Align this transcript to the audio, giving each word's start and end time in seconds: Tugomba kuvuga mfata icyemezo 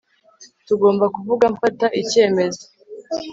Tugomba 0.67 1.05
kuvuga 1.15 1.45
mfata 1.53 1.87
icyemezo 2.01 2.63